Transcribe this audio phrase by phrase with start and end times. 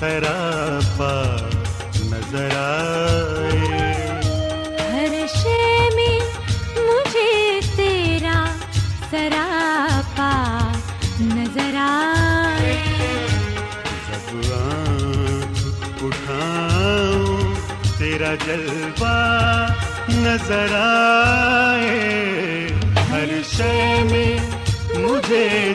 [0.00, 1.36] سراپا
[2.00, 3.80] نظر آئے۔
[4.92, 6.18] ہر شے میں
[6.76, 8.44] مجھے تیرا
[9.10, 10.32] سراپا
[11.20, 12.76] نظر آئے۔
[14.08, 17.54] جب آنکھ اٹھاؤں
[17.98, 19.16] تیرا جلوہ
[20.08, 22.68] نظر آئے۔
[23.10, 24.38] ہر شے میں
[24.98, 25.72] مجھے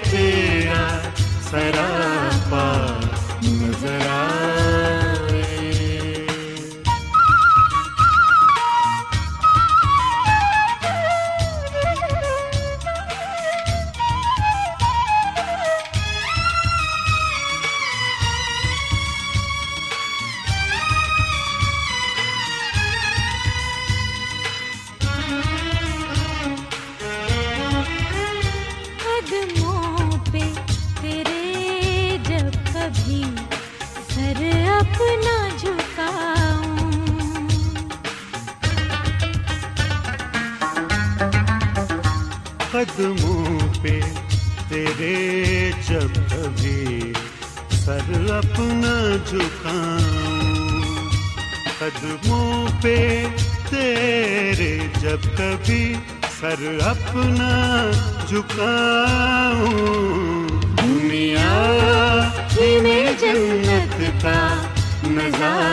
[55.14, 55.94] جب کبھی
[56.40, 57.50] سر اپنا
[58.28, 59.78] جھکاؤں
[60.78, 61.52] دنیا
[62.84, 64.40] میں جنت کا
[65.08, 65.73] نظارہ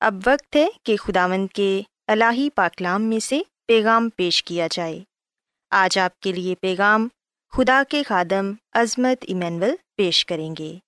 [0.00, 5.00] اب وقت ہے کہ خداوند کے الہی پاکلام میں سے پیغام پیش کیا جائے۔
[5.70, 7.08] آج آپ کے لیے پیغام
[7.52, 10.78] خدا کے خادم عظمت ایمینول پیش کریں گے۔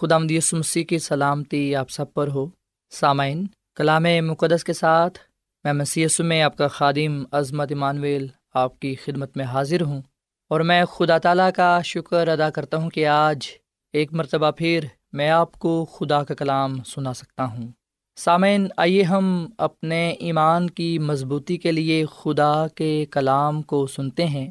[0.00, 2.46] خدا مسیح کی سلامتی آپ سب پر ہو۔
[2.90, 3.46] سامعین،
[3.76, 5.18] کلام مقدس کے ساتھ
[5.64, 10.02] میں مسی میں آپ کا خادم عظمت ایمانویل آپ کی خدمت میں حاضر ہوں
[10.48, 13.48] اور میں خدا تعالیٰ کا شکر ادا کرتا ہوں کہ آج
[13.92, 17.68] ایک مرتبہ پھر میں آپ کو خدا کا کلام سنا سکتا ہوں۔
[18.16, 24.50] سامعین، آئیے ہم اپنے ایمان کی مضبوطی کے لیے خدا کے کلام کو سنتے ہیں۔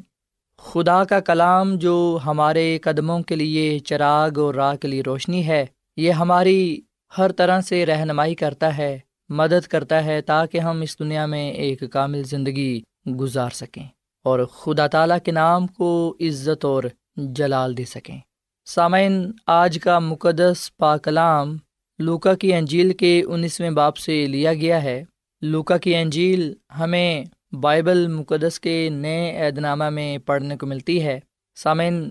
[0.56, 5.66] خدا کا کلام جو ہمارے قدموں کے لیے چراغ اور راہ کے لیے روشنی ہے،
[5.96, 6.80] یہ ہماری
[7.18, 8.98] ہر طرح سے رہنمائی کرتا ہے،
[9.28, 12.80] مدد کرتا ہے تاکہ ہم اس دنیا میں ایک کامل زندگی
[13.20, 13.86] گزار سکیں
[14.24, 16.82] اور خدا تعالیٰ کے نام کو عزت اور
[17.16, 18.18] جلال دے سکیں۔
[18.66, 21.56] سامعین، آج کا مقدس پاکلام
[22.02, 25.04] لوکا کی انجیل کے انیسویں باپ سے لیا گیا ہے۔
[25.42, 31.20] لوکا کی انجیل ہمیں بائبل مقدس کے نئے عید نامہ میں پڑھنے کو ملتی ہے۔
[31.54, 32.10] سامعین،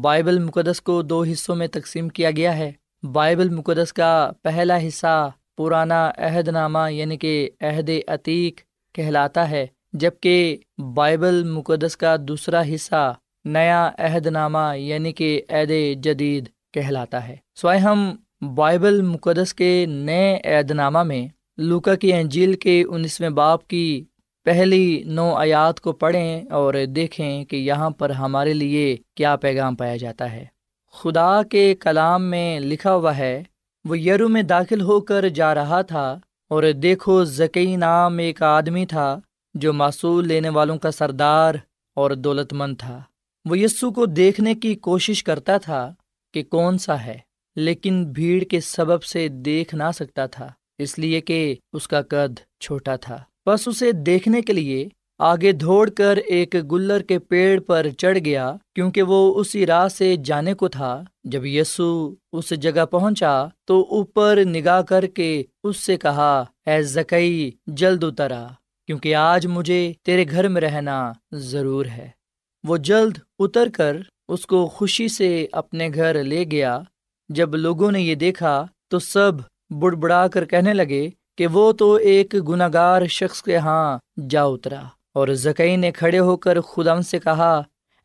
[0.00, 2.72] بائبل مقدس کو دو حصوں میں تقسیم کیا گیا ہے۔
[3.12, 8.60] بائبل مقدس کا پہلا حصہ پرانا عہد نامہ یعنی کہ عہد عتیق
[8.94, 10.56] کہلاتا ہے جبکہ
[10.94, 13.14] بائبل مقدس کا دوسرا حصہ
[13.44, 15.72] نیا عہد نامہ یعنی کہ عہد
[16.04, 22.54] جدید کہلاتا ہے۔ سوائے ہم بائبل مقدس کے نئے عہد نامہ میں لوکا کی انجیل
[22.54, 24.04] کے انیسویں باپ کی
[24.44, 29.96] پہلی نو آیات کو پڑھیں اور دیکھیں کہ یہاں پر ہمارے لیے کیا پیغام پایا
[29.96, 30.44] جاتا ہے۔
[30.92, 33.42] خدا کے کلام میں لکھا ہوا ہے،
[33.84, 36.18] وہ یرو میں داخل ہو کر جا رہا تھا
[36.48, 39.20] اور دیکھو زکی نام ایک آدمی تھا
[39.54, 41.54] جو معصول لینے والوں کا سردار
[41.94, 43.02] اور دولت مند تھا۔
[43.44, 45.94] وہ یسو کو دیکھنے کی کوشش کرتا تھا
[46.34, 51.20] کہ کون سا ہے۔ لیکن بھیڑ کے سبب سے دیکھ نہ سکتا تھا، اس لیے
[51.20, 54.88] کہ اس کا قد چھوٹا تھا۔ بس اسے دیکھنے کے لیے
[55.18, 60.16] آگے دوڑ کر ایک گلر کے پیڑ پر چڑھ گیا، کیونکہ وہ اسی راہ سے
[60.16, 65.96] جانے کو تھا۔ جب یسو اس جگہ پہنچا تو اوپر نگاہ کر کے اس سے
[65.96, 68.46] کہا، اے زکئی جلد اترا،
[68.86, 72.08] کیونکہ آج مجھے تیرے گھر میں رہنا ضرور ہے۔
[72.64, 73.96] وہ جلد اتر کر
[74.28, 76.80] اس کو خوشی سے اپنے گھر لے گیا۔
[77.36, 78.54] جب لوگوں نے یہ دیکھا
[78.90, 79.32] تو سب
[79.80, 81.08] بڑ بڑا کر کہنے لگے
[81.38, 83.98] کہ وہ تو ایک گناگار شخص کے ہاں
[84.30, 84.80] جا اترا۔
[85.14, 87.52] اور زکئی نے کھڑے ہو کر خداون سے کہا،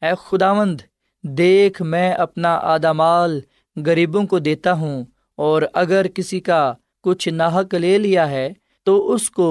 [0.02, 0.82] اے خداوند،
[1.24, 3.40] دیکھ میں اپنا آدھا مال
[3.76, 5.04] غریبوں کو دیتا ہوں،
[5.38, 6.62] اور اگر کسی کا
[7.04, 8.48] کچھ ناحک لے لیا ہے
[8.86, 9.50] تو اس کو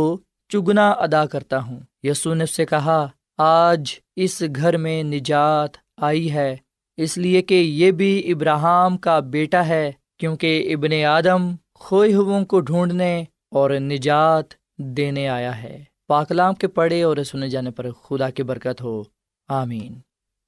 [0.50, 3.06] چگنا ادا کرتا ہوں۔ یسو نے اس سے کہا،
[3.38, 6.56] آج اس گھر میں نجات آئی ہے۔
[6.96, 12.60] اس لیے کہ یہ بھی ابراہم کا بیٹا ہے، کیونکہ ابن آدم کھوئے ہو کو
[12.60, 14.44] ڈھونڈنے اور نجات
[14.78, 19.02] دینے آیا ہے۔ پاکلام کے پڑھے اور سنے جانے پر خدا کی برکت ہو۔
[19.48, 19.94] آمین۔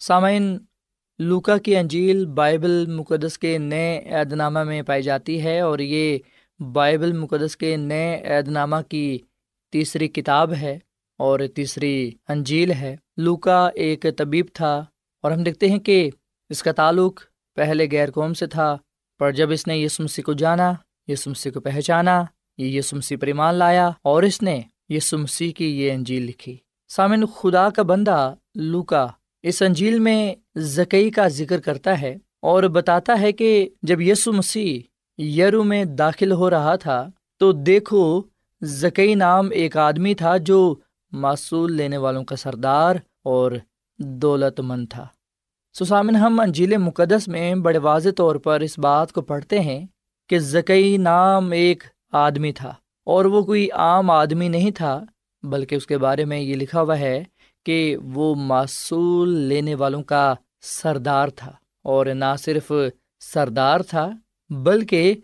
[0.01, 0.59] سامعین
[1.19, 6.19] لوکا کی انجیل بائبل مقدس کے نئے عید نامہ میں پائی جاتی ہے اور یہ
[6.73, 9.19] بائبل مقدس کے نئے عید نامہ کی
[9.73, 10.79] تیسری کتاب ہے
[11.19, 14.85] اور تیسری انجیل ہے۔ لوکا ایک طبیب تھا
[15.23, 16.11] اور ہم دیکھتے ہیں کہ
[16.51, 17.21] اس کا تعلق
[17.57, 18.77] پہلے غیر قوم سے تھا،
[19.21, 20.73] پر جب اس نے یسمسی کو جانا
[21.09, 22.25] یسمسی کو پہچانا،
[22.59, 26.57] یہ یسمسی پر ایمان لایا اور اس نے یسمسی کی یہ انجیل لکھی۔
[26.89, 29.07] سامن خدا کا بندہ لوکا
[29.43, 34.81] اس انجیل میں زکئی کا ذکر کرتا ہے اور بتاتا ہے کہ جب یسو مسیح
[35.23, 37.09] یرو میں داخل ہو رہا تھا،
[37.41, 38.23] تو دیکھو
[38.63, 40.75] زکئی نام ایک آدمی تھا جو
[41.13, 43.53] معصول لینے والوں کا سردار اور
[43.99, 45.07] دولت مند تھا۔
[45.79, 49.87] سسامن ہم انجیل مقدس میں بڑے واضح طور پر اس بات کو پڑھتے ہیں
[50.29, 51.83] کہ زکئی نام ایک
[52.13, 52.75] آدمی تھا
[53.07, 55.05] اور وہ کوئی عام آدمی نہیں تھا،
[55.43, 57.25] بلکہ اس کے بارے میں یہ لکھا ہوا ہے
[57.67, 62.73] کہ وہ معصول لینے والوں کا سردار تھا۔ اور نہ صرف
[63.21, 64.11] سردار تھا،
[64.51, 65.15] بلکہ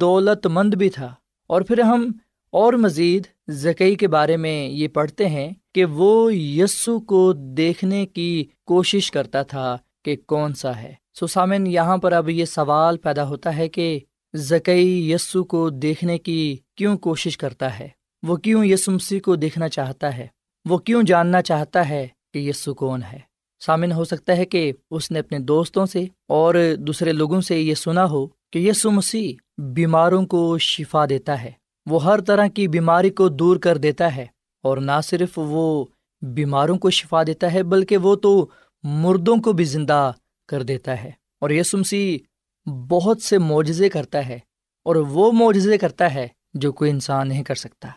[0.00, 1.14] دولت مند بھی تھا۔
[1.46, 2.12] اور پھر ہم
[2.54, 8.44] اور مزید زکئی کے بارے میں یہ پڑھتے ہیں کہ وہ یسو کو دیکھنے کی
[8.66, 13.56] کوشش کرتا تھا کہ کون سا ہے۔ سسامن یہاں پر اب یہ سوال پیدا ہوتا
[13.56, 13.98] ہے کہ
[14.34, 17.88] زکئی یسو کو دیکھنے کی کیوں کوشش کرتا ہے؟
[18.22, 20.26] وہ کیوں یسمسی کو دیکھنا چاہتا ہے؟
[20.64, 23.18] وہ کیوں جاننا چاہتا ہے کہ یسو کون ہے؟
[23.60, 27.74] سامن، ہو سکتا ہے کہ اس نے اپنے دوستوں سے اور دوسرے لوگوں سے یہ
[27.74, 33.10] سنا ہو کہ یسو مسیح بیماروں کو شفا دیتا ہے۔ وہ ہر طرح کی بیماری
[33.10, 34.26] کو دور کر دیتا ہے
[34.62, 35.84] اور نہ صرف وہ
[36.22, 38.46] بیماروں کو شفا دیتا ہے بلکہ وہ تو
[38.82, 40.12] مردوں کو بھی زندہ
[40.48, 41.10] کر دیتا ہے
[41.40, 42.18] اور یسو مسیح
[42.70, 44.38] بہت سے معجزے کرتا ہے
[44.84, 47.88] اور وہ معجزے کرتا ہے جو کوئی انسان نہیں کر سکتا۔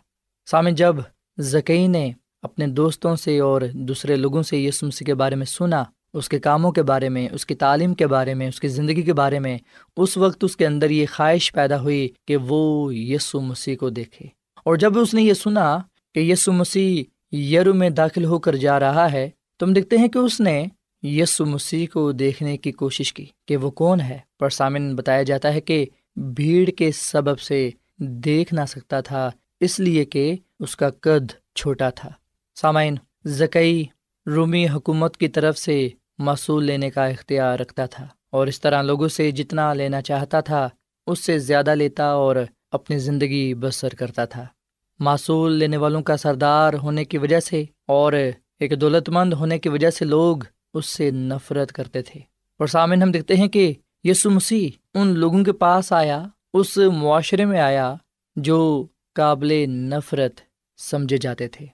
[0.46, 0.96] سامن جب
[1.38, 5.84] زکئی نے اپنے دوستوں سے اور دوسرے لوگوں سے یسو مسیح کے بارے میں سنا
[6.18, 9.02] اس کے کاموں کے بارے میں، اس کی تعلیم کے بارے میں، اس کی زندگی
[9.02, 9.58] کے بارے میں،
[9.98, 14.26] اس وقت اس کے اندر یہ خواہش پیدا ہوئی کہ وہ یسو مسیح کو دیکھے۔
[14.66, 15.80] اور جب اس نے یہ سنا
[16.16, 17.04] کہ یسو مسیح
[17.36, 20.66] یرو میں داخل ہو کر جا رہا ہے تم دیکھتے ہیں کہ اس نے
[21.04, 25.54] یسو مسیح کو دیکھنے کی کوشش کی کہ وہ کون ہے۔ پر سامن بتایا جاتا
[25.54, 30.90] ہے کہ بھیڑ کے سبب سے دیکھ نہ سکتا تھا، اس لیے کہ اس کا
[30.90, 32.10] قد چھوٹا تھا۔
[32.56, 32.96] سامعین،
[33.26, 33.86] زکئی
[34.28, 39.08] رومی حکومت کی طرف سے معصول لینے کا اختیار رکھتا تھا اور اس طرح لوگوں
[39.08, 40.70] سے جتنا لینا چاہتا تھا،
[41.08, 42.36] اس سے زیادہ لیتا اور
[42.72, 44.46] اپنی زندگی بسر کرتا تھا۔
[45.00, 48.14] معصول لینے والوں کا سردار ہونے کی وجہ سے اور
[48.60, 50.38] ایک دولت مند ہونے کی وجہ سے لوگ
[50.74, 52.20] اس سے نفرت کرتے تھے۔
[52.60, 57.46] اور سامنے ہم دیکھتے ہیں کہ یسو مسیح ان لوگوں کے پاس آیا، اس معاشرے
[57.46, 57.96] میں آیا
[58.36, 60.32] جو قابل نفرت
[60.78, 61.66] سمجھے جاتے تھے۔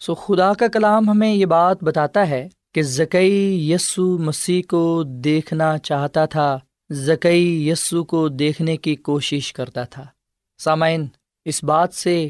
[0.00, 5.78] سو خدا کا کلام ہمیں یہ بات بتاتا ہے کہ زکئی یسو مسیح کو دیکھنا
[5.78, 6.58] چاہتا تھا،
[6.90, 10.06] زکئی یسو کو دیکھنے کی کوشش کرتا تھا۔
[10.58, 11.06] سامعین،
[11.44, 12.28] اس بات سے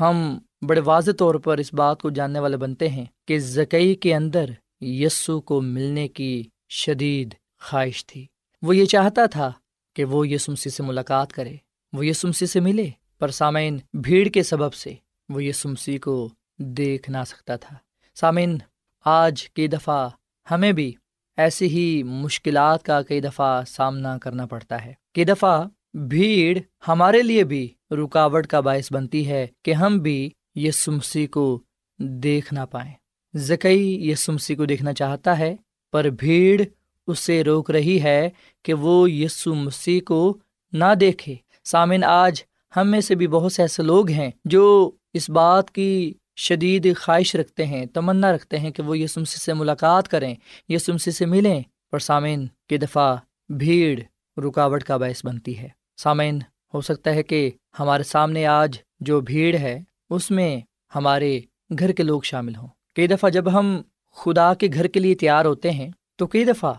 [0.00, 4.14] ہم بڑے واضح طور پر اس بات کو جاننے والے بنتے ہیں کہ زکئی کے
[4.14, 8.26] اندر یسو کو ملنے کی شدید خواہش تھی۔
[8.62, 9.52] وہ یہ چاہتا تھا
[9.96, 11.56] کہ وہ یسمسی سے ملاقات کرے،
[11.92, 14.94] وہ یسمسی سے ملے۔ پر سامعین، بھیڑ کے سبب سے
[15.28, 16.28] وہ یسمسی کو
[16.58, 17.76] دیکھ نہ سکتا تھا۔
[18.14, 18.58] سامعین
[19.04, 20.08] آج کئی دفعہ
[20.50, 20.92] ہمیں بھی
[21.36, 27.44] ایسی ہی مشکلات کا کئی دفعہ سامنا کرنا پڑتا ہے۔ کئی دفعہ بھیڑ ہمارے لیے
[27.44, 31.62] بھی رکاوٹ کا باعث بنتی ہے کہ ہم بھی یہ سمسی کو
[31.98, 32.92] دیکھ نہ پائیں۔
[33.34, 35.56] زکئی یہ سمسی کو دیکھنا چاہتا ہے،
[35.92, 36.62] پر بھیڑ
[37.06, 38.30] اس سے روک رہی ہے
[38.62, 40.38] کہ وہ یسو مسیح کو
[40.72, 42.42] نہ دیکھے۔ سامن آج
[42.76, 47.36] ہم میں سے بھی بہت سے ایسے لوگ ہیں جو اس بات کی شدید خواہش
[47.36, 50.34] رکھتے ہیں، تمنا رکھتے ہیں کہ وہ یسمسی سے ملاقات کریں
[50.68, 53.16] یسمسی سے ملیں۔ پر سامعین کی دفعہ
[53.48, 54.00] بھیڑ،
[54.40, 56.38] رکاوٹ کا باعث بنتی ہے۔ سامعین،
[56.74, 59.80] ہو سکتا ہے کہ ہمارے سامنے آج جو بھیڑ ہے،
[60.10, 60.60] اس میں
[60.94, 61.40] ہمارے
[61.78, 63.82] گھر کے لوگ شامل ہوں۔ کئی دفعہ جب ہم
[64.16, 66.74] خدا کے گھر کے لیے تیار ہوتے ہیں، تو کئی دفعہ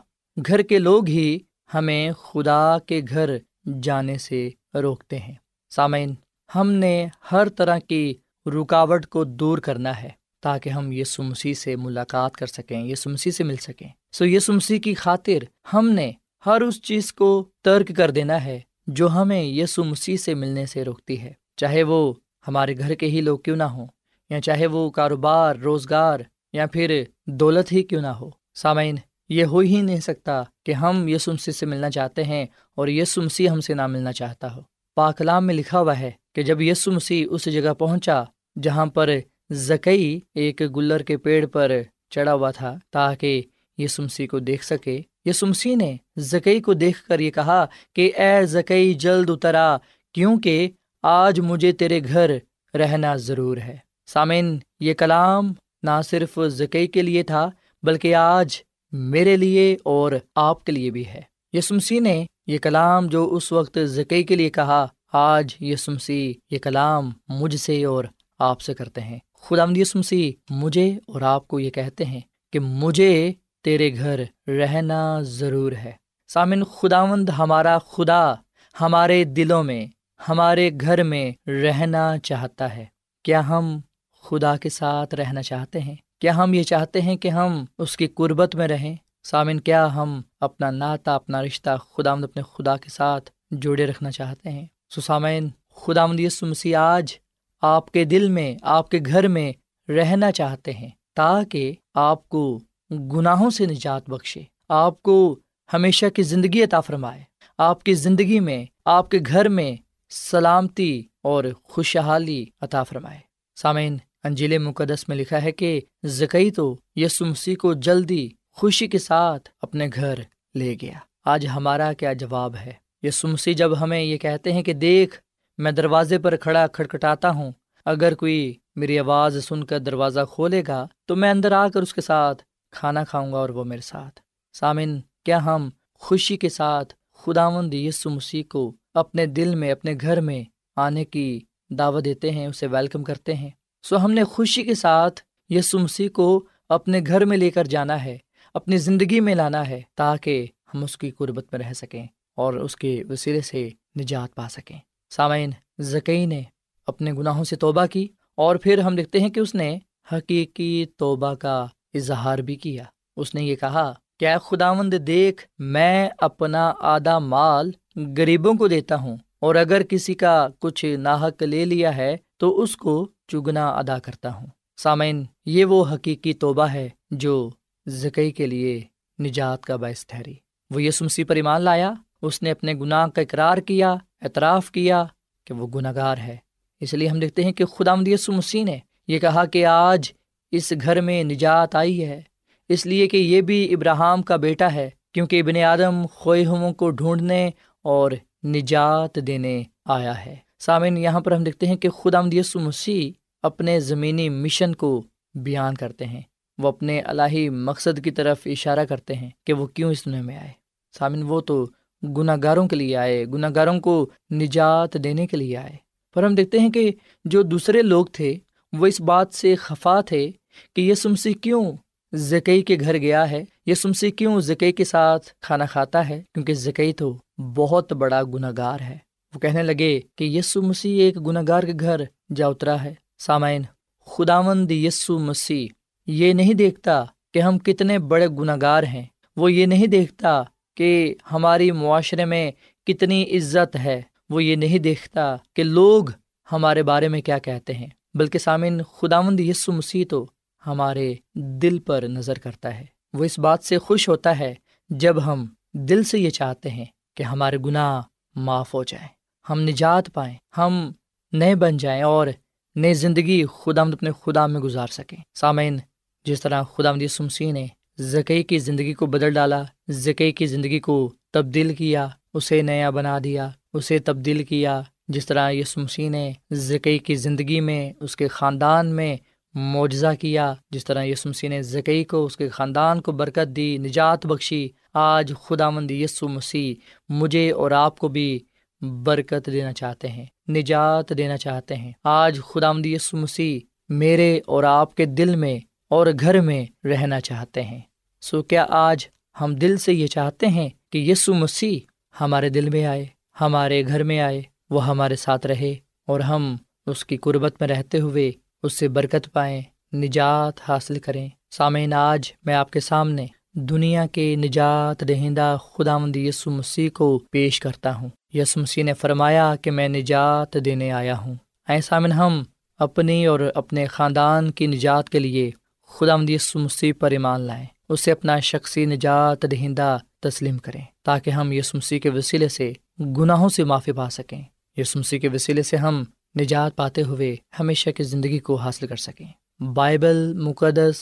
[0.47, 1.39] گھر کے لوگ ہی
[1.73, 3.37] ہمیں خدا کے گھر
[3.83, 5.33] جانے سے روکتے ہیں۔
[5.69, 6.15] سامعین،
[6.55, 8.13] ہم نے ہر طرح کی
[8.45, 10.09] رکاوٹ کو دور کرنا ہے
[10.41, 14.39] تاکہ ہم یہ سمسی سے ملاقات کر سکیں یہ سمسی سے مل سکیں۔ سو یہ
[14.39, 15.43] سمسی کی خاطر
[15.73, 16.11] ہم نے
[16.45, 20.83] ہر اس چیز کو ترک کر دینا ہے جو ہمیں یسو مسیح سے ملنے سے
[20.83, 22.13] روکتی ہے۔ چاہے وہ
[22.47, 23.87] ہمارے گھر کے ہی لوگ کیوں نہ ہوں،
[24.29, 26.19] یا چاہے وہ کاروبار، روزگار،
[26.53, 28.95] یا پھر دولت ہی کیوں نہ ہو۔ سامعین،
[29.29, 32.45] یہ ہو ہی نہیں سکتا کہ ہم یسو مسیح سے ملنا چاہتے ہیں
[32.75, 34.61] اور یسو مسیح ہم سے نہ ملنا چاہتا ہو۔
[34.95, 38.23] پاکلام میں لکھا ہوا ہے کہ جب یسو مسیح اس جگہ پہنچا
[38.63, 39.09] جہاں پر
[39.51, 41.71] زکئی ایک گلر کے پیڑ پر
[42.09, 43.41] چڑھا ہوا تھا تاکہ
[43.77, 48.11] یسو مسیح کو دیکھ سکے، یسو مسیح نے زکئی کو دیکھ کر یہ کہا کہ
[48.17, 49.77] اے زکئی، جلد اترا،
[50.13, 50.69] کیونکہ
[51.03, 52.31] آج مجھے تیرے گھر
[52.73, 55.51] رہنا ضرور ہے۔ سامن یہ کلام
[55.83, 57.49] نہ صرف زکئی کے لیے تھا،
[57.83, 58.61] بلکہ آج
[58.91, 61.21] میرے لیے اور آپ کے لیے بھی ہے۔
[61.53, 66.59] یسمسی نے یہ کلام جو اس وقت زکی کے لیے کہا آج یہ سمسی یہ
[66.59, 68.03] کلام مجھ سے اور
[68.39, 72.19] آپ سے کرتے ہیں۔ خدا مدیس مسیح، مجھے اور آپ کو یہ کہتے ہیں
[72.53, 75.91] کہ مجھے تیرے گھر رہنا ضرور ہے۔
[76.27, 78.33] سامن خداوند ہمارا خدا
[78.81, 79.85] ہمارے دلوں میں،
[80.29, 82.85] ہمارے گھر میں رہنا چاہتا ہے۔
[83.23, 83.79] کیا ہم
[84.21, 88.07] خدا کے ساتھ رہنا چاہتے ہیں؟ کیا ہم یہ چاہتے ہیں کہ ہم اس کی
[88.07, 93.31] قربت میں رہیں؟ سامن کیا ہم اپنا ناتا، اپنا رشتہ خدا اپنے خدا کے ساتھ
[93.51, 94.65] جوڑے رکھنا چاہتے ہیں؟
[94.99, 97.13] سامعین خدا مدیس مسیح آج
[97.61, 99.53] آپ کے دل میں، آپ کے گھر میں
[99.91, 102.59] رہنا چاہتے ہیں تاکہ آپ کو
[102.91, 105.39] گناہوں سے نجات بخشے۔ آپ کو
[105.73, 107.23] ہمیشہ کی زندگی عطا فرمائے۔
[107.57, 109.75] آپ کی زندگی میں، آپ کے گھر میں
[110.09, 113.19] سلامتی اور خوشحالی عطا فرمائے۔
[113.55, 118.99] سامعین، انجیل مقدس میں لکھا ہے کہ زکئی تو یسو مسیح کو جلدی خوشی کے
[118.99, 120.19] ساتھ اپنے گھر
[120.55, 124.73] لے گیا۔ آج ہمارا کیا جواب ہے؟ یسو مسیح جب ہمیں یہ کہتے ہیں کہ
[124.73, 125.19] دیکھ،
[125.57, 127.51] میں دروازے پر کھڑا کھٹکھٹاتا ہوں،
[127.85, 131.93] اگر کوئی میری آواز سن کر دروازہ کھولے گا تو میں اندر آ کر اس
[131.93, 134.19] کے ساتھ کھانا کھاؤں گا اور وہ میرے ساتھ۔
[134.55, 140.21] سامن کیا ہم خوشی کے ساتھ خداوند یسو مسیح کو اپنے دل میں، اپنے گھر
[140.21, 140.43] میں
[140.75, 141.39] آنے کی
[141.69, 143.49] دعوت دیتے ہیں، اسے ویلکم کرتے ہیں؟
[143.83, 148.03] سو ہم نے خوشی کے ساتھ یسو مسیح کو اپنے گھر میں لے کر جانا
[148.03, 148.17] ہے،
[148.53, 152.05] اپنی زندگی میں لانا ہے تاکہ ہم اس کی قربت میں رہ سکیں۔
[152.41, 153.69] اور اس کے وسیلے سے
[153.99, 154.79] نجات پا سکیں۔
[155.09, 156.41] سامعین، زکئی نے
[156.87, 158.07] اپنے گناہوں سے توبہ کی
[158.37, 159.77] اور پھر ہم دیکھتے ہیں کہ اس نے
[160.11, 162.83] حقیقی توبہ کا اظہار بھی کیا۔
[163.17, 167.71] اس نے یہ کہا کیا خداوند، دیکھ، میں اپنا آدھا مال
[168.17, 172.77] غریبوں کو دیتا ہوں اور اگر کسی کا کچھ ناحک لے لیا ہے تو اس
[172.77, 172.93] کو
[173.27, 177.49] چگنا ادا کرتا ہوں۔ سامعین، یہ وہ حقیقی توبہ ہے جو
[177.87, 178.81] زکئی کے لیے
[179.19, 180.35] نجات کا باعث ٹھہری۔
[180.69, 185.05] وہ یہ سمسی پر ایمان لایا اس نے اپنے گناہ کا اقرار کیا، اعتراف کیا
[185.45, 186.37] کہ وہ گناہ گار ہے۔
[186.79, 190.11] اس لیے ہم دیکھتے ہیں کہ خدا مدیس مسیح نے یہ کہا کہ آج
[190.51, 192.21] اس گھر میں نجات آئی ہے۔
[192.69, 197.49] اس لیے کہ یہ بھی ابراہم کا بیٹا ہے، کیونکہ ابن آدم خواہوں کو ڈھونڈنے
[197.81, 198.11] اور
[198.43, 203.11] نجات دینے آیا ہے۔ سامعین، یہاں پر ہم دیکھتے ہیں کہ خدا مدیس مسیح
[203.43, 205.03] اپنے زمینی مشن کو
[205.35, 206.21] بیان کرتے ہیں۔
[206.57, 210.37] وہ اپنے الہی مقصد کی طرف اشارہ کرتے ہیں کہ وہ کیوں اس دنیا میں
[210.37, 210.51] آئے۔
[210.99, 211.69] سامن وہ تو
[212.03, 215.75] گناہ گاروں کے لیے آئے گناہ گاروں کو نجات دینے کے لیے آئے۔
[216.13, 216.91] پر ہم دیکھتے ہیں کہ
[217.25, 218.35] جو دوسرے لوگ تھے،
[218.73, 220.31] وہ اس بات سے خفا تھے
[220.75, 221.71] کہ یہ سمسی کیوں
[222.13, 226.53] زکئی کے گھر گیا ہے؟ یہ سمسی کیوں زکئی کے ساتھ کھانا کھاتا ہے؟ کیونکہ
[226.53, 228.97] زکئی تو بہت بڑا گناہ گار ہے۔
[229.35, 232.01] وہ کہنے لگے کہ یسو مسیح ایک گناہ گار کے گھر
[232.35, 233.61] جا اترا ہے۔ سامعین،
[234.05, 235.67] خداوند یسو مسیح
[236.07, 239.03] یہ نہیں دیکھتا کہ ہم کتنے بڑے گناہ گار ہیں۔
[239.37, 240.43] وہ یہ نہیں دیکھتا
[240.75, 242.51] کہ ہماری معاشرے میں
[242.87, 246.05] کتنی عزت ہے، وہ یہ نہیں دیکھتا کہ لوگ
[246.51, 250.25] ہمارے بارے میں کیا کہتے ہیں، بلکہ سامن خداوند یسو مسیح تو
[250.67, 254.53] ہمارے دل پر نظر کرتا ہے۔ وہ اس بات سے خوش ہوتا ہے
[254.89, 256.85] جب ہم دل سے یہ چاہتے ہیں
[257.17, 258.01] کہ ہمارے گناہ
[258.35, 259.07] معاف ہو جائیں،
[259.49, 260.91] ہم نجات پائیں، ہم
[261.33, 262.27] نئے بن جائیں اور
[262.75, 265.77] نئی زندگی خدا اپنے خدا میں گزار سکیں۔ سامعین،
[266.25, 270.79] جس طرح خدا مدی سمسی نے زکی کی زندگی کو بدل ڈالا زکی کی زندگی
[270.79, 276.97] کو تبدیل کیا، اسے نیا بنا دیا، اسے تبدیل کیا۔ جس طرح یسمسی نے زکی
[276.97, 279.17] کی زندگی میں اس کے خاندان میں
[279.53, 284.25] معجزہ کیا، جس طرح یسمسی نے زکی کو، اس کے خاندان کو برکت دی، نجات
[284.25, 286.75] بخشی۔ آج خدا مند یسو مسیح
[287.09, 288.39] مجھے اور آپ کو بھی
[288.81, 294.63] برکت دینا چاہتے ہیں، نجات دینا چاہتے ہیں۔ آج خدا مند یسو مسیح میرے اور
[294.63, 297.79] آپ کے دل میں اور گھر میں رہنا چاہتے ہیں۔
[298.21, 299.07] سو کیا آج
[299.41, 301.79] ہم دل سے یہ چاہتے ہیں کہ یسو مسیح
[302.21, 303.05] ہمارے دل میں آئے،
[303.41, 305.75] ہمارے گھر میں آئے، وہ ہمارے ساتھ رہے
[306.07, 308.31] اور ہم اس کی قربت میں رہتے ہوئے
[308.63, 309.61] اس سے برکت پائیں،
[309.93, 316.15] نجات حاصل کریں۔ سامعین، آج میں آپ کے سامنے دنیا کے نجات دہندہ خدا مند
[316.15, 321.17] یسو مسیح کو پیش کرتا ہوں۔ یسو مسیح نے فرمایا کہ میں نجات دینے آیا
[321.17, 321.35] ہوں۔
[321.69, 322.43] اے سامن ہم
[322.77, 325.51] اپنی اور اپنے خاندان کی نجات کے لیے
[325.87, 331.51] خدا مدی مسیح پر ایمان لائیں۔ اسے اپنا شخصی نجات دہندہ تسلیم کریں تاکہ ہم
[331.51, 334.41] یس مسیح کے وسیلے سے گناہوں سے معافی پا سکیں۔
[334.77, 336.03] یس مسیح کے وسیلے سے ہم
[336.39, 340.95] نجات پاتے ہوئے ہمیشہ کی زندگی کو حاصل کر سکیں۔ بائبل مقدس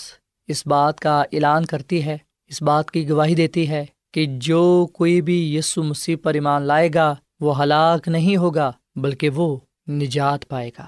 [0.47, 5.21] اس بات کا اعلان کرتی ہے، اس بات کی گواہی دیتی ہے کہ جو کوئی
[5.21, 9.58] بھی یسو مسیح پر ایمان لائے گا، وہ ہلاک نہیں ہوگا، بلکہ وہ
[9.89, 10.86] نجات پائے گا۔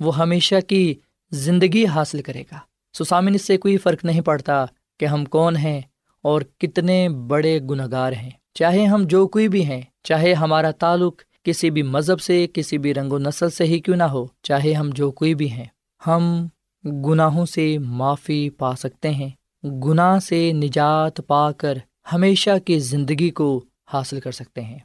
[0.00, 0.94] وہ ہمیشہ کی
[1.30, 2.58] زندگی حاصل کرے گا۔
[2.98, 4.64] سسامن اس سے کوئی فرق نہیں پڑتا
[5.04, 5.80] کہ ہم کون ہیں
[6.22, 11.22] اور کتنے بڑے گناہ گار ہیں۔ چاہے ہم جو کوئی بھی ہیں، چاہے ہمارا تعلق
[11.42, 14.72] کسی بھی مذہب سے، کسی بھی رنگ و نسل سے ہی کیوں نہ ہو، چاہے
[14.72, 15.64] ہم جو کوئی بھی ہیں،
[16.06, 16.46] ہم
[16.84, 19.28] گناہوں سے معافی پا سکتے ہیں۔
[19.64, 21.78] گناہ سے نجات پا کر
[22.12, 24.78] ہمیشہ کی زندگی کو حاصل کر سکتے ہیں۔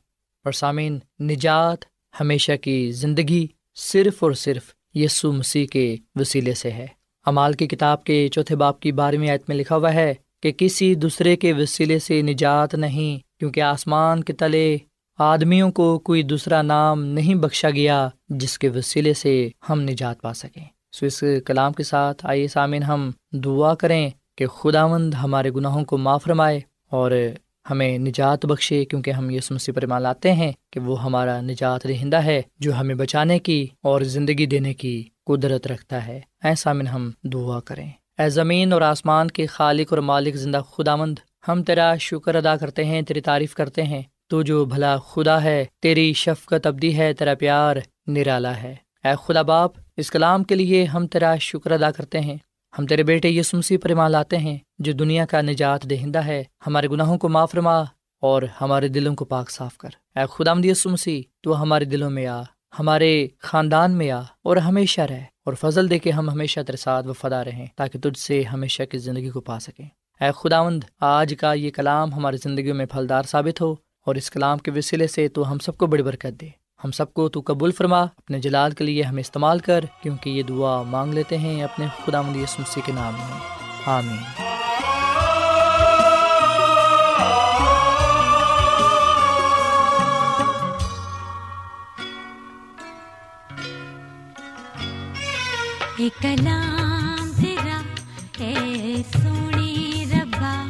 [0.43, 1.77] اور سامعین، نجات
[2.19, 6.87] ہمیشہ کی زندگی صرف اور صرف یسو مسیح کے وسیلے سے ہے۔
[7.29, 10.13] امال کی کتاب کے چوتھے باپ کی بارہویں آیت میں لکھا ہوا ہے
[10.43, 14.77] کہ کسی دوسرے کے وسیلے سے نجات نہیں، کیونکہ آسمان کے تلے
[15.19, 20.33] آدمیوں کو کوئی دوسرا نام نہیں بخشا گیا جس کے وسیلے سے ہم نجات پا
[20.33, 25.49] سکیں۔ سو اس کلام کے ساتھ آئیے سامعین، ہم دعا کریں کہ خدا مند ہمارے
[25.51, 26.59] گناہوں کو معاف رمائے
[26.91, 27.11] اور
[27.69, 32.17] ہمیں نجات بخشے کیونکہ ہم یہ سمسی پر لاتے ہیں کہ وہ ہمارا نجات رہندہ
[32.17, 37.11] ہے جو ہمیں بچانے کی اور زندگی دینے کی قدرت رکھتا ہے۔ ایسا من ہم
[37.23, 41.95] دعا کریں۔ اے زمین اور آسمان کے خالق اور مالک زندہ خدا مند ہم تیرا
[41.99, 46.67] شکر ادا کرتے ہیں، تیری تعریف کرتے ہیں۔ تو جو بھلا خدا ہے، تیری شفقت
[46.67, 47.75] ابدی ہے، تیرا پیار
[48.07, 52.37] نرالا ہے۔ اے خدا باپ، اس کلام کے لیے ہم تیرا شکر ادا کرتے ہیں۔
[52.77, 56.87] ہم تیرے بیٹے یہ سمسی پر لاتے ہیں، جو دنیا کا نجات دہندہ ہے، ہمارے
[56.87, 57.81] گناہوں کو معاف رما
[58.21, 62.27] اور ہمارے دلوں کو پاک صاف کر۔ اے خدا مدی سمسی تو ہمارے دلوں میں
[62.27, 62.41] آ،
[62.79, 67.07] ہمارے خاندان میں آ اور ہمیشہ رہ اور فضل دے کے ہم ہمیشہ تیرے ساتھ
[67.07, 69.85] وفادہ رہیں تاکہ تجھ سے ہمیشہ کی زندگی کو پا سکیں۔
[70.21, 74.57] اے خداوند، آج کا یہ کلام ہماری زندگیوں میں پھلدار ثابت ہو اور اس کلام
[74.57, 77.71] کے وسیلے سے تو ہم سب کو بڑی برکت دے۔ ہم سب کو تو قبول
[77.71, 81.85] فرما اپنے جلال کے لیے ہمیں استعمال کر کیونکہ یہ دعا مانگ لیتے ہیں اپنے
[82.05, 83.39] خدا مدی سمسی کے نام میں۔
[83.85, 84.41] آمین۔
[96.21, 97.81] کلام تیرا
[98.37, 100.67] اے سونی ربا۔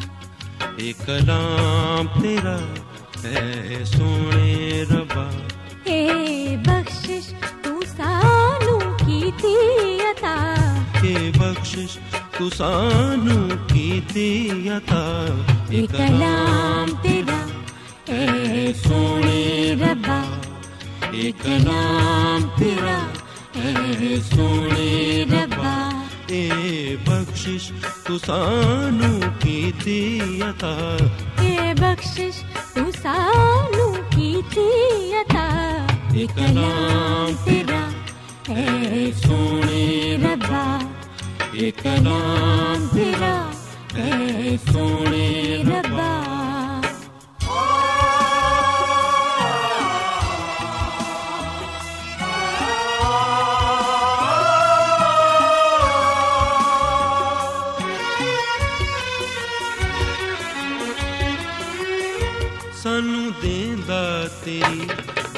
[0.75, 2.57] ایک کلام تیرا
[3.23, 5.29] اے سونے ربا۔
[5.89, 9.55] اے بخشش تو سانو کی تھی
[10.01, 10.55] عطا۔
[11.37, 11.97] بخشش
[12.37, 15.25] تو سانو کی تھی عطا۔
[15.69, 17.45] اے کلام تیرا
[18.05, 20.21] اے سونے ربا۔
[21.11, 22.99] اے کلام تیرا
[23.55, 26.49] اے سونے ربا۔ اے
[27.05, 27.71] بخشش
[28.03, 30.97] تو سانو کی تھی عطا۔
[31.39, 34.69] اے بخشش تو سانو کی تھی
[35.13, 35.68] عطا۔ اے
[36.27, 37.79] کلام تیرا
[38.47, 40.63] اے سونے ربا
[41.53, 43.35] یہ کلام تیرا
[43.95, 45.98] اے سونے ربا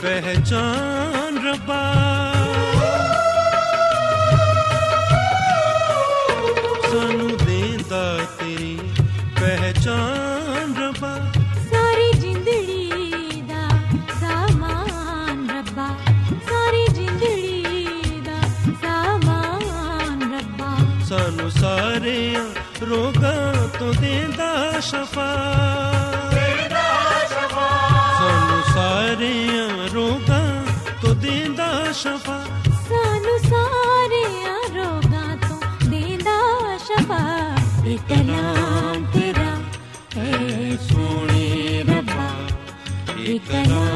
[0.01, 2.20] پہچان ربا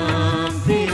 [0.05, 0.84] کلام تیرا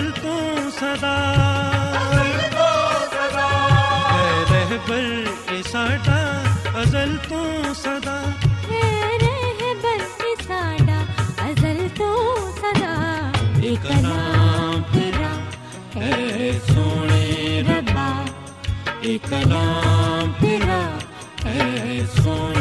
[0.00, 0.34] ازل تو
[4.10, 5.08] ہے رہبر
[5.50, 6.18] اے ساڈا
[6.80, 7.42] ازل تو
[8.70, 8.82] اے
[9.22, 10.98] رہبر اے ساڈا
[11.46, 12.10] ازل تو
[12.60, 12.94] صدا۔
[13.62, 15.32] اے کلام تیرا
[16.00, 18.08] اے سونے ربا۔
[19.00, 20.80] اے کلام تیرا
[21.44, 22.59] اے سونے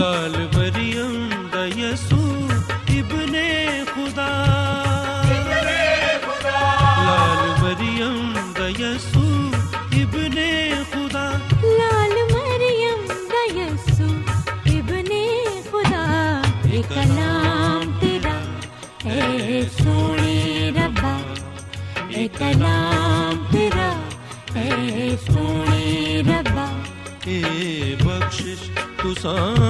[0.00, 1.64] لال مریم دا
[2.88, 3.34] ابن
[3.92, 4.28] خدا۔
[7.06, 8.68] لال مریم دا
[9.92, 10.38] ابن
[10.92, 11.26] خدا۔
[11.78, 13.00] لال مریم
[13.32, 14.08] دا یسو
[14.66, 15.10] ابن
[15.70, 16.04] خدا۔
[16.70, 18.38] اے کلام تیرا
[19.04, 21.16] اے سونے ربا
[22.08, 23.90] اے کلام تیرا
[24.54, 26.68] اے سونے ربا
[27.24, 27.40] اے
[28.04, 28.70] بخشش
[29.02, 29.69] تو سانو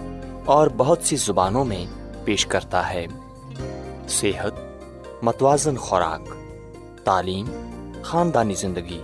[0.45, 1.85] اور بہت سی زبانوں میں
[2.25, 3.05] پیش کرتا ہے۔
[4.09, 4.53] صحت،
[5.21, 6.21] متوازن خوراک،
[7.03, 7.45] تعلیم،
[8.01, 9.01] خاندانی زندگی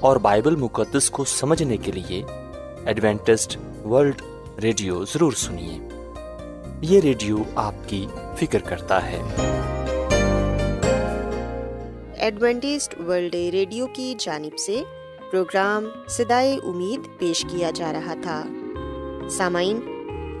[0.00, 2.22] اور بائبل مقدس کو سمجھنے کے لیے
[2.86, 4.22] ایڈوینٹسٹ ورلڈ
[4.62, 5.78] ریڈیو ضرور سنیے۔
[6.80, 9.22] یہ ریڈیو آپ کی فکر کرتا ہے۔
[12.16, 14.82] ایڈوینٹسٹ ورلڈ ریڈیو کی جانب سے
[15.30, 18.44] پروگرام سدائے امید پیش کیا جا رہا تھا۔
[19.30, 19.93] سامعین